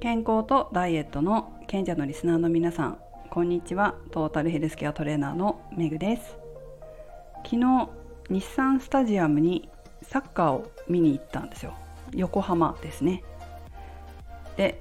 [0.00, 2.98] 健康とダイエットの賢者のリスナーの皆さん
[3.30, 3.96] こんにちは。
[4.12, 6.38] トータルヘルスケアトレーナーのめぐです。
[7.44, 7.88] 昨日
[8.30, 9.68] 日産スタジアムに
[10.02, 11.74] サッカーを見に行ったんですよ。
[12.14, 13.24] 横浜ですね。
[14.56, 14.80] で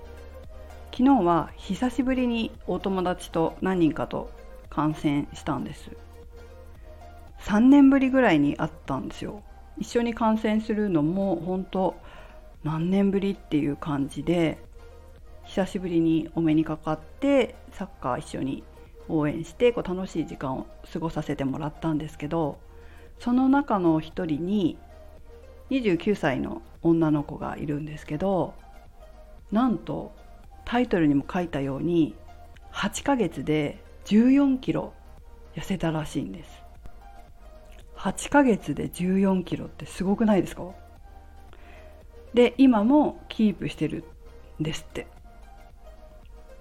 [0.91, 4.29] 昨日は久しぶりにお友達と何人かと
[4.69, 5.89] 観戦したんです。
[7.39, 9.41] 3年ぶりぐらいに会ったんですよ。
[9.79, 11.95] 一緒に観戦するのも本当
[12.63, 14.66] 何年ぶりっていう感じで
[15.47, 18.63] 久しぶりにお目にかかってサッカー一緒に
[19.09, 22.59] 応援してこう楽しい時間を過ごさせてもらったんですけど
[23.19, 24.77] その中の一人に
[25.71, 28.53] 29歳の女の子がいるんですけど
[29.51, 30.13] なんと
[30.65, 32.13] タイトルにも書いたように
[32.73, 34.93] 8ヶ月で14キロ
[35.55, 36.49] 痩せたらしいんです。
[37.95, 40.63] 8ヶ月で14キロってすごくないですか？
[42.33, 44.03] で今もキープしてる
[44.59, 45.07] んですって。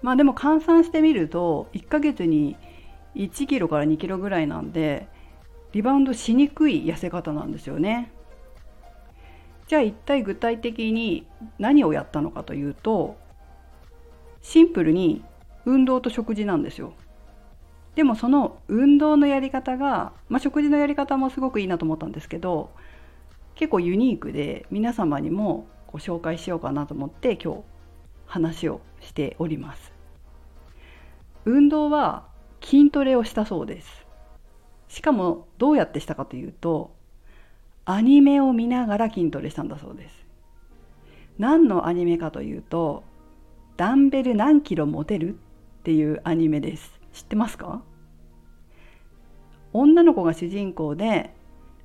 [0.07, 2.55] まあでも換算してみると1ヶ月に
[3.15, 5.09] 1キロから2キロぐらいなんで
[5.73, 8.13] リバウンドしにくい痩せ方なんですよね。
[9.67, 11.27] じゃあ一体具体的に
[11.59, 13.17] 何をやったのかというと
[14.41, 15.25] シンプルに
[15.65, 16.93] 運動と食事なんですよ。
[17.95, 22.69] でもその運動のやり方が、まあ、食事のやり方もすごくいいなと思ったんですけど
[23.55, 27.59] 結構ユニークで皆様にもご紹介しようかなと思って今日
[28.25, 29.96] 話をしております。
[31.47, 32.27] 運動は
[32.61, 34.05] 筋トレをしたそうです。
[34.89, 36.93] しかもどうやってしたかというと
[37.85, 40.25] アニメを見ながら筋トレしたんだそうです。
[41.39, 43.03] 何のアニメかというと
[43.77, 45.37] ダンベル何キロ持てるっ
[45.83, 46.99] ていうアニメです。
[47.13, 47.81] 知ってますか？
[49.71, 51.33] 女の子が主人公で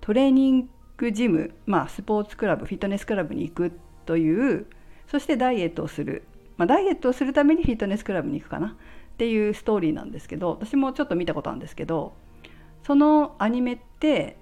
[0.01, 3.73] トレーニングジム、まあ、スポーツクラブフィットネスクラブに行く
[4.07, 4.67] という
[5.07, 6.25] そしてダイエットをする、
[6.57, 8.77] まあ、ダイエットをするためにフィットネスクラブに行くかな。
[9.13, 12.15] っていうストーリーなんですけど私もちょっと見たことあるんですけど
[12.85, 14.37] そのアニメって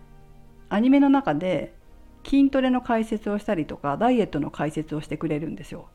[0.69, 1.75] アニメの中で
[2.25, 5.89] 筋トレの解説をしたりとかダイエットの解説をしてくれるんですよ。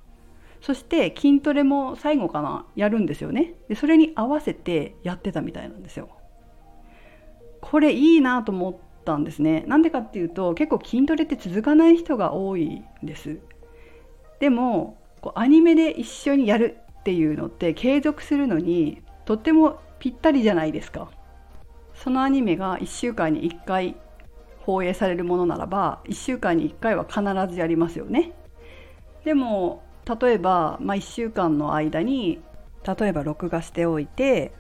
[0.62, 3.54] そして筋トレも最後かなやるんですよね。
[3.70, 6.10] でそれに合わせてやってたみたいなんですよ。
[7.62, 9.64] これいいなと思ったんですね。
[9.68, 13.40] なんでかっていうと結構筋トレって続かない人が多いんです。
[14.40, 21.12] でもこうアニメで一緒にやるっていうのって継続するのにとってもぴったりじゃないですか。
[21.94, 23.96] そのアニメが1週間に1回
[24.62, 27.22] 放映されるものならば1週間に1回は必
[27.54, 28.32] ずやりますよね。
[29.24, 29.84] でも
[30.20, 32.42] 例えば、まあ、1週間の間に
[32.84, 34.52] 例えば録画しておいて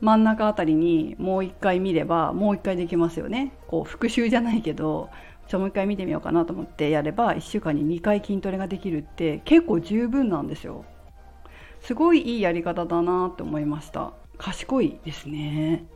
[0.00, 3.52] 真ん中あたりにもう一回見ればもう一回できますよね。
[3.68, 5.10] こう復習じゃないけど
[5.46, 10.84] じゃあもう一回見てみようかなと思ってやれば1週間に2回筋トレができるって結構十分なんですよ。
[11.88, 14.12] すごいいいやり方だなって思いました。
[14.36, 15.86] 賢いですね。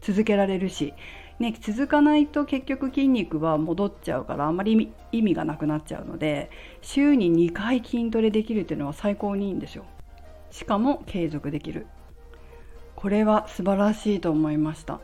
[0.00, 0.94] 続けられるし。
[1.38, 9.84] ね、続かないと結局筋肉は戻っちゃうからあまり意味がなくなっちゃうので週に2回筋トレできるっていうのは最高にいいんですよ。
[10.50, 11.86] しかも継続できる。
[12.96, 15.00] これは素晴らしいと思いました。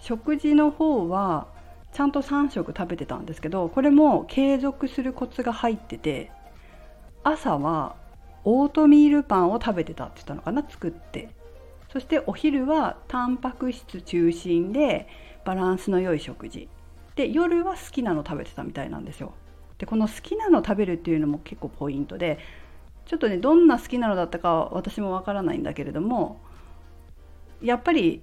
[0.00, 1.46] 食事の方は
[1.92, 6.32] ちゃんと3食食べてたんですけどこれも継続するコツが入ってて
[7.22, 7.94] 朝は
[8.48, 11.28] オートミールパンを食べてたって言ったのかな作って。
[11.92, 15.08] そしてお昼はタンパク質中心で
[15.44, 16.68] バランスの良い食事。
[17.16, 19.34] で夜は好きなの食べてたみたいなんですよ。
[19.78, 22.38] でこの好きなの食べるっていうのも結構ポイントで
[23.04, 26.40] ちょっとねどんな好きなのだったか私もわからないんだけれども
[27.60, 28.22] やっぱり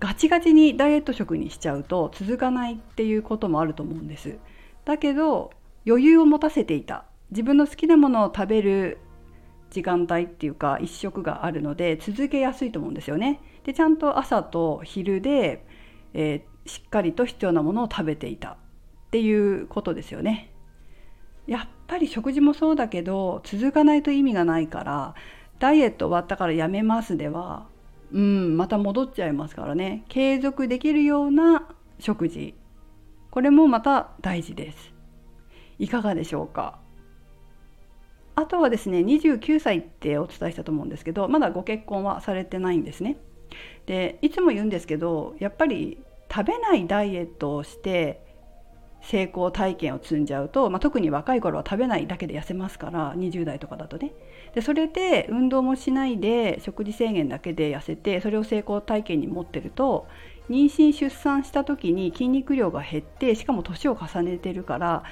[0.00, 4.36] ガチガチにダイエット食にしちゃうと続かないっていうこともあると思うんです。
[4.84, 5.52] だけど
[5.86, 7.04] 余裕を持たせていた。
[7.30, 8.98] 自分の好きなものを食べる
[9.70, 13.40] 時間帯っていうか1食があるので続けやすいと思うんですよね。
[13.64, 15.66] でちゃんと朝と昼で、
[16.12, 18.50] えー、しっかりと必要なものを食べていた。
[18.50, 18.56] っ
[19.14, 20.50] ていうことですよね。
[21.46, 25.14] やっぱり食事もそうだけど続かないと意味がないから
[25.60, 27.68] ダイエット終わったからやめますでは
[28.12, 30.04] うんまた戻っちゃいますからね。
[30.08, 31.68] 継続できるような
[32.00, 32.54] 食事。
[33.30, 34.92] これもまた大事です。
[35.78, 36.78] いかがでしょうか？
[38.36, 43.16] あとはですね29歳ってお伝えしたと思うんですけどまだご結婚はされてないんですね。
[43.86, 45.98] でいつも言うんですけどやっぱり
[46.30, 48.24] 食べないダイエットをして
[49.04, 54.12] 成功体験を積んじゃうと、まあ、特に若い頃は食べないだけで痩せますから20代とかだとね
[54.54, 60.08] でそれで運動もしないで食事制限だけで痩せてそれを成功体験に持ってると
[60.48, 65.04] 妊娠出産した時に筋肉量が減ってしかも年を重ねてるから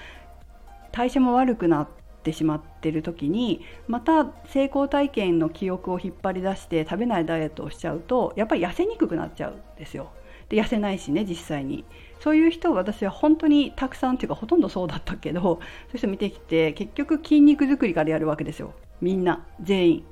[0.91, 1.89] 代謝も悪くなっ
[2.23, 10.13] ってしまってる時にまた成功体験の記憶を引っ張り出して食べないダイエットをしちゃうとやっぱり痩せにくくなっちゃうんですよ。
[10.49, 11.85] で痩せないしね実際に。
[12.21, 15.59] そういう人を私は本当にたくさんっていうかほとんどそうだったけどそうい
[15.95, 18.73] う人見てきて結局筋肉作りからやるわけですよ。
[19.01, 20.05] みんな全員。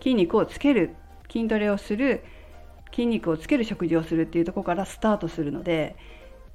[0.00, 0.94] 筋肉をつける
[1.30, 2.24] 筋トレをする
[2.90, 5.96] 筋肉をつける食事をするっていうところからスタートするので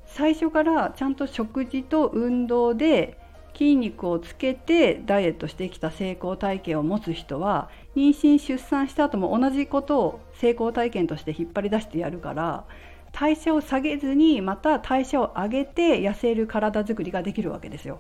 [0.06, 3.18] 最初からちゃんと食事と運動で
[3.60, 12.64] 筋肉をつけてダイエットしてきた成功体験を持つ人は妊娠出産した後も同じことを成功体験として引っ張り出してやるから
[13.12, 18.00] 代謝を下げずにまた代謝を上げて痩せる体づくりができるわけですよ。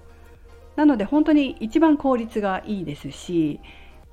[0.77, 3.59] なので本当に一番効率がいいですし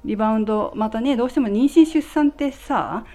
[0.05, 3.07] リバウンドまたねどうしても妊娠出産ってさ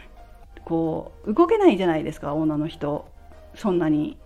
[0.63, 3.09] こう動けないじゃないですか女の人
[3.55, 4.17] そんなに。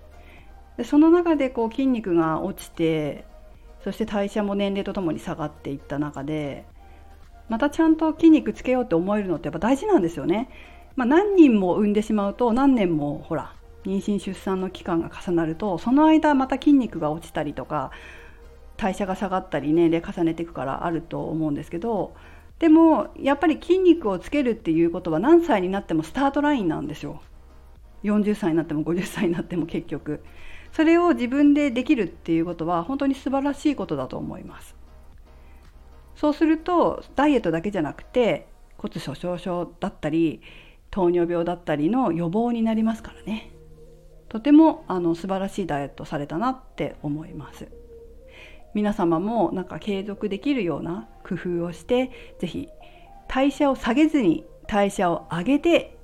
[0.77, 3.25] でその中でこう筋肉が落ちて
[3.85, 6.65] そして代謝も年齢とともに下がっていった中で
[7.49, 10.49] またちゃんと筋肉つけようって思えるのってやっぱ大事なんですよね。
[10.95, 13.53] まあ、何人も産んでしまうと何年もほら
[13.85, 17.91] 妊娠出産の期間が重なるとその間また筋肉が落ちたりとか
[18.77, 22.15] 代謝が下がったり年齢重ねていくからあると思うんですけど
[22.57, 27.21] でもやっぱり筋肉をつけるっていうことは何歳になってもスタートラインなんですよ
[28.03, 30.23] 40歳になっても50歳になっても結局
[30.75, 34.75] それを自分でできるっていうことは本当に素晴らしいことだと思います。
[36.17, 40.41] そうするとダイエットだけじゃなくて骨粗しょう症だったり
[40.91, 43.51] 糖尿病だったりの予防になりますからね。
[44.27, 47.69] とてもあの素晴らしいダイエットされたなって思います。
[48.73, 52.67] 皆様もなんか継続できるような工夫をして是非
[53.29, 55.97] 代謝を下げずに代謝を上げて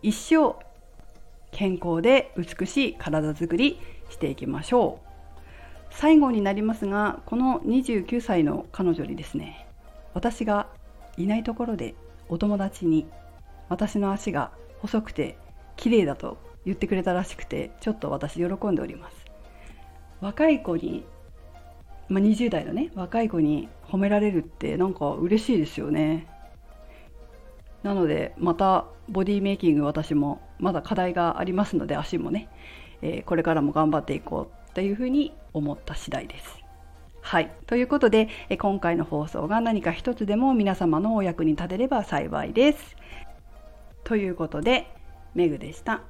[0.00, 0.54] 一生
[1.50, 3.80] 健康で美しい体づくり
[4.12, 5.12] していきましょう。
[5.90, 9.66] 最後になりますがこの29歳の彼女にですね
[10.14, 10.68] 私が
[11.18, 11.94] いないところで
[12.28, 13.06] お友達に
[13.68, 15.36] 私の足が細くて
[15.76, 19.16] 綺麗だと言ってくれたらしくてちょっと私喜んでおります。
[20.20, 21.04] 若い子に、
[22.08, 26.26] まあ、20代のね若い子に褒められるってなんか嬉しいですよね。
[27.82, 32.48] なのでまたボディメイキング私もまだ課題がありますので足もね、
[33.02, 36.62] え、これからも頑張っていこうというふうに思った次第です
[37.22, 37.52] はい。
[37.66, 42.96] ということで、え今回の放送が何か一つでも皆様のお役に立てれば幸いです。
[44.04, 44.88] ということで
[45.34, 46.02] メグでした。